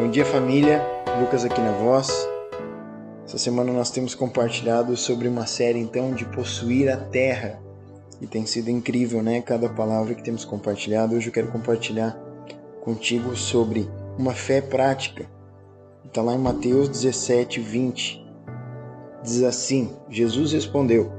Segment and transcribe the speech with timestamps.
[0.00, 0.80] Bom dia, família.
[1.20, 2.26] Lucas aqui na voz.
[3.22, 7.60] Essa semana nós temos compartilhado sobre uma série então de possuir a terra.
[8.18, 9.42] E tem sido incrível, né?
[9.42, 11.14] Cada palavra que temos compartilhado.
[11.14, 12.18] Hoje eu quero compartilhar
[12.82, 15.26] contigo sobre uma fé prática.
[16.06, 18.26] Está lá em Mateus 17, 20.
[19.22, 21.12] Diz assim: Jesus respondeu: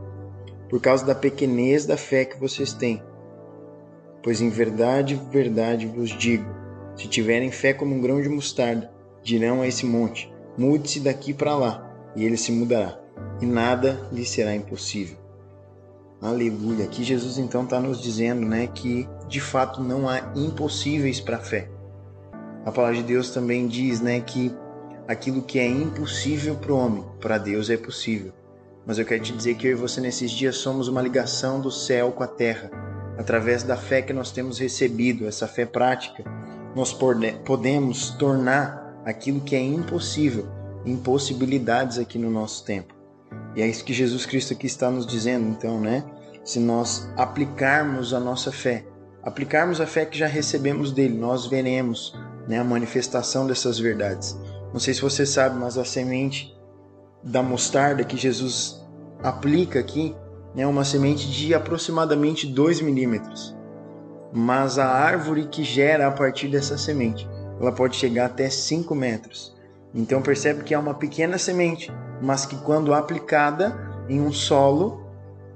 [0.68, 3.00] Por causa da pequenez da fé que vocês têm.
[4.24, 6.61] Pois em verdade, verdade vos digo
[7.02, 8.92] se tiverem fé como um grão de mostarda,
[9.24, 13.00] dirão a esse monte: mude-se daqui para lá, e ele se mudará,
[13.42, 15.18] e nada lhe será impossível.
[16.22, 16.86] Aleluia.
[16.86, 21.40] Aqui Jesus então está nos dizendo, né, que de fato não há impossíveis para a
[21.40, 21.68] fé.
[22.64, 24.54] A palavra de Deus também diz, né, que
[25.08, 28.32] aquilo que é impossível para o homem, para Deus é possível.
[28.86, 31.72] Mas eu quero te dizer que eu e você nesses dias somos uma ligação do
[31.72, 32.70] céu com a terra,
[33.18, 36.24] através da fé que nós temos recebido, essa fé prática
[36.76, 36.94] nós
[37.46, 40.48] podemos tornar aquilo que é impossível
[40.86, 42.94] impossibilidades aqui no nosso tempo.
[43.56, 46.04] E é isso que Jesus Cristo aqui está nos dizendo, então, né?
[46.44, 48.86] Se nós aplicarmos a nossa fé,
[49.22, 54.38] aplicarmos a fé que já recebemos dele, nós veremos né, a manifestação dessas verdades.
[54.74, 56.58] Não sei se você sabe, mas a semente
[57.24, 58.82] da mostarda que Jesus
[59.22, 60.16] aplica aqui
[60.56, 63.56] é né, uma semente de aproximadamente 2 milímetros
[64.34, 67.30] mas a árvore que gera a partir dessa semente,
[67.60, 69.56] ela pode chegar até 5 metros.
[69.94, 71.92] Então percebe que é uma pequena semente,
[72.22, 75.06] mas que quando aplicada em um solo,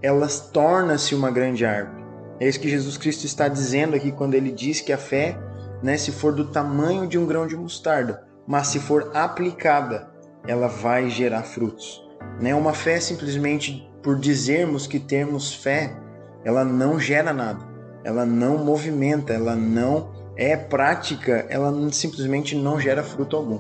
[0.02, 2.04] ela torna-se uma grande árvore.
[2.40, 5.38] É isso que Jesus Cristo está dizendo aqui quando ele diz que a fé,
[5.82, 10.10] né, se for do tamanho de um grão de mostarda, mas se for aplicada,
[10.46, 12.06] ela vai gerar frutos.
[12.42, 12.54] Né?
[12.54, 15.96] Uma fé simplesmente por dizermos que temos fé,
[16.44, 17.75] ela não gera nada
[18.06, 23.60] ela não movimenta, ela não é prática, ela simplesmente não gera fruto algum.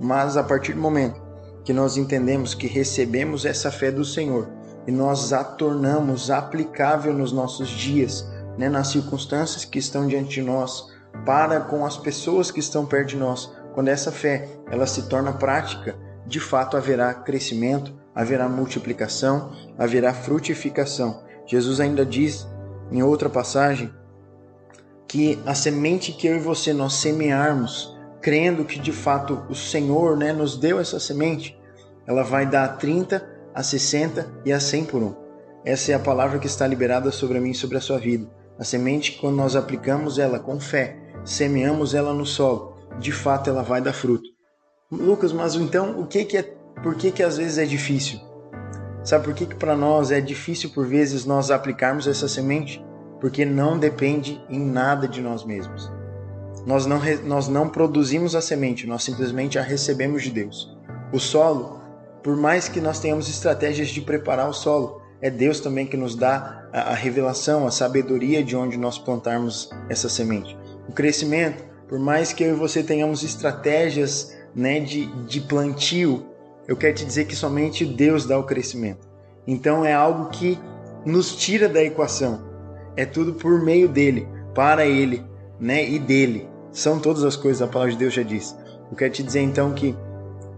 [0.00, 1.20] Mas a partir do momento
[1.64, 4.48] que nós entendemos que recebemos essa fé do Senhor
[4.86, 8.24] e nós a tornamos aplicável nos nossos dias,
[8.56, 10.88] né, nas circunstâncias que estão diante de nós,
[11.26, 15.32] para com as pessoas que estão perto de nós, quando essa fé ela se torna
[15.32, 21.22] prática, de fato haverá crescimento, haverá multiplicação, haverá frutificação.
[21.44, 22.46] Jesus ainda diz
[22.90, 23.90] em outra passagem
[25.10, 30.16] que a semente que eu e você nós semearmos, crendo que de fato o Senhor
[30.16, 31.58] né, nos deu essa semente,
[32.06, 35.14] ela vai dar a 30, a 60 e a 100 por um.
[35.64, 38.30] Essa é a palavra que está liberada sobre mim e sobre a sua vida.
[38.56, 43.64] A semente, quando nós aplicamos ela com fé, semeamos ela no solo, de fato ela
[43.64, 44.28] vai dar fruto.
[44.92, 46.42] Lucas, mas então o que, que é,
[46.82, 48.20] por que, que às vezes é difícil?
[49.02, 52.84] Sabe por que, que para nós é difícil por vezes nós aplicarmos essa semente?
[53.18, 55.90] Porque não depende em nada de nós mesmos.
[56.66, 60.76] Nós não, nós não produzimos a semente, nós simplesmente a recebemos de Deus.
[61.12, 61.80] O solo,
[62.22, 66.14] por mais que nós tenhamos estratégias de preparar o solo, é Deus também que nos
[66.14, 70.56] dá a, a revelação, a sabedoria de onde nós plantarmos essa semente.
[70.88, 76.26] O crescimento, por mais que eu e você tenhamos estratégias né, de, de plantio,
[76.70, 79.08] eu quero te dizer que somente Deus dá o crescimento.
[79.44, 80.56] Então é algo que
[81.04, 82.44] nos tira da equação.
[82.96, 85.20] É tudo por meio dele, para ele,
[85.58, 86.48] né, e dele.
[86.70, 88.56] São todas as coisas, a palavra de Deus já diz.
[88.88, 89.96] Eu quero te dizer então que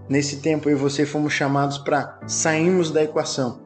[0.06, 3.62] nesse tempo eu e você fomos chamados para sairmos da equação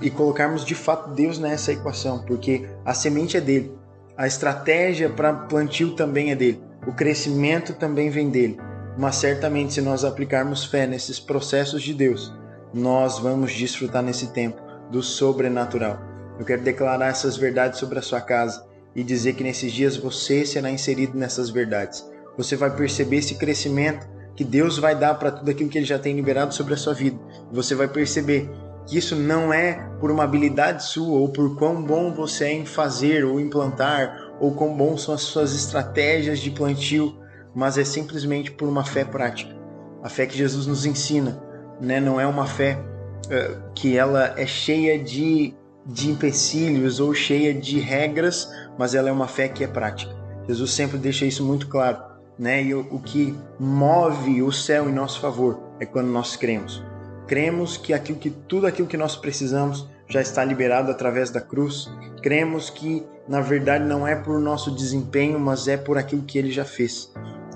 [0.00, 3.76] e colocarmos de fato Deus nessa equação, porque a semente é dele,
[4.16, 8.69] a estratégia para plantio também é dele, o crescimento também vem dele
[9.00, 12.30] mas certamente se nós aplicarmos fé nesses processos de Deus,
[12.74, 15.98] nós vamos desfrutar nesse tempo do sobrenatural.
[16.38, 18.62] Eu quero declarar essas verdades sobre a sua casa
[18.94, 22.06] e dizer que nesses dias você será inserido nessas verdades.
[22.36, 24.06] Você vai perceber esse crescimento
[24.36, 26.92] que Deus vai dar para tudo aquilo que Ele já tem liberado sobre a sua
[26.92, 27.18] vida.
[27.50, 28.50] Você vai perceber
[28.84, 32.66] que isso não é por uma habilidade sua ou por quão bom você é em
[32.66, 37.19] fazer ou implantar ou quão bom são as suas estratégias de plantio,
[37.54, 39.54] mas é simplesmente por uma fé prática.
[40.02, 41.42] A fé que Jesus nos ensina,
[41.80, 42.00] né?
[42.00, 42.78] não é uma fé
[43.26, 45.54] uh, que ela é cheia de,
[45.84, 50.14] de empecilhos ou cheia de regras, mas ela é uma fé que é prática.
[50.48, 51.98] Jesus sempre deixa isso muito claro.
[52.38, 52.62] Né?
[52.64, 56.82] E o, o que move o céu em nosso favor é quando nós cremos.
[57.26, 61.88] Cremos que, aquilo que tudo aquilo que nós precisamos já está liberado através da cruz.
[62.22, 66.50] Cremos que, na verdade, não é por nosso desempenho, mas é por aquilo que ele
[66.50, 67.12] já fez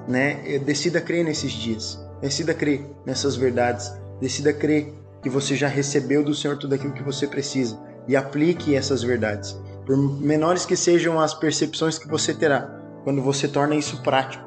[0.08, 0.58] né?
[0.58, 1.98] Decida crer nesses dias.
[2.20, 3.92] Decida crer nessas verdades.
[4.20, 4.92] Decida crer
[5.22, 9.58] que você já recebeu do Senhor tudo aquilo que você precisa e aplique essas verdades.
[9.86, 14.44] Por menores que sejam as percepções que você terá, quando você torna isso prático,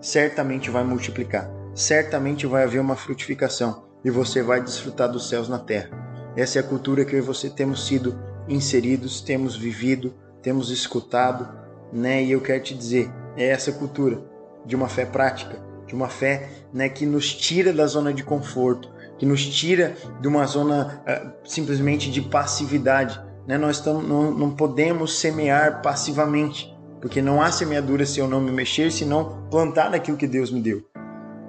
[0.00, 1.50] certamente vai multiplicar.
[1.74, 5.90] certamente vai haver uma frutificação e você vai desfrutar dos céus na terra.
[6.36, 8.18] Essa é a cultura que eu e você temos sido
[8.48, 11.48] inseridos, temos vivido, temos escutado,
[11.92, 12.22] né?
[12.22, 14.22] E eu quero te dizer, é essa cultura
[14.64, 18.90] de uma fé prática, de uma fé, né, que nos tira da zona de conforto,
[19.18, 23.20] que nos tira de uma zona uh, simplesmente de passividade.
[23.46, 23.56] Né?
[23.56, 28.90] Nós não, não podemos semear passivamente, porque não há semeadura se eu não me mexer,
[28.90, 30.82] se não plantar aquilo que Deus me deu.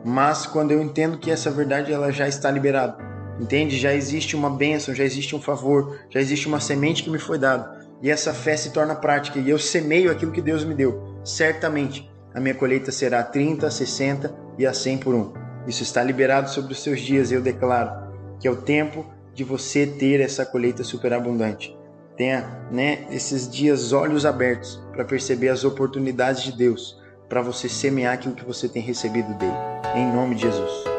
[0.04, 2.98] Mas quando eu entendo que essa verdade ela já está liberada,
[3.40, 3.78] entende?
[3.78, 7.40] Já existe uma bênção, já existe um favor, já existe uma semente que me foi
[7.40, 7.84] dada.
[8.04, 11.20] E essa fé se torna prática e eu semeio aquilo que Deus me deu.
[11.24, 15.34] Certamente a minha colheita será 30, 60 e a 100 por um.
[15.66, 18.06] Isso está liberado sobre os seus dias eu declaro
[18.40, 21.76] que é o tempo de você ter essa colheita superabundante.
[22.18, 28.14] Tenha né, esses dias olhos abertos para perceber as oportunidades de Deus para você semear
[28.14, 29.56] aquilo que você tem recebido dele.
[29.96, 30.95] Em nome de Jesus.